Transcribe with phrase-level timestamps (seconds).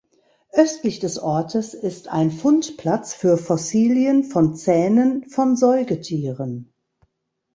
[0.53, 6.73] Östlich des Ortes ist ein Fundplatz für Fossilien von Zähnen von Säugetieren.